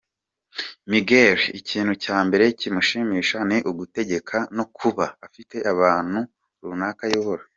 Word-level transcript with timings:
Miguel 0.91 1.39
ikintu 1.59 1.93
cya 2.03 2.17
mbere 2.27 2.43
kimushimisha 2.59 3.37
ni 3.49 3.57
ugutegeka 3.69 4.37
no 4.57 4.65
kuba 4.77 5.05
afite 5.27 5.55
abantu 5.71 6.19
runaka 6.67 7.03
ayobora. 7.09 7.43